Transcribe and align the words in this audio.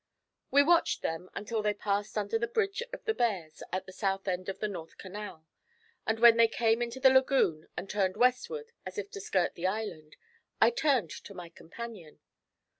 We 0.49 0.63
watched 0.63 1.03
them 1.03 1.29
until 1.35 1.61
they 1.61 1.75
passed 1.75 2.17
under 2.17 2.39
the 2.39 2.47
bridge 2.47 2.81
of 2.91 3.05
the 3.05 3.13
bears 3.13 3.61
at 3.71 3.85
the 3.85 3.91
south 3.93 4.27
end 4.27 4.49
of 4.49 4.57
the 4.57 4.67
north 4.67 4.97
canal, 4.97 5.45
and 6.07 6.19
when 6.19 6.37
they 6.37 6.47
came 6.47 6.79
out 6.81 6.85
into 6.85 6.99
the 6.99 7.11
lagoon 7.13 7.67
and 7.77 7.87
turned 7.87 8.17
westward 8.17 8.71
as 8.83 8.97
if 8.97 9.11
to 9.11 9.21
skirt 9.21 9.53
the 9.53 9.67
island, 9.67 10.17
I 10.59 10.71
turned 10.71 11.11
to 11.11 11.35
my 11.35 11.49
companion. 11.49 12.19